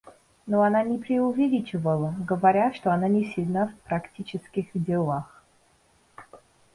Но 0.47 0.63
она 0.63 0.81
не 0.83 0.97
преувеличивала, 0.97 2.15
говоря, 2.27 2.73
что 2.73 2.91
она 2.91 3.07
не 3.07 3.23
сильна 3.31 3.67
в 3.67 3.75
практических 3.87 4.65
делах. 4.73 5.43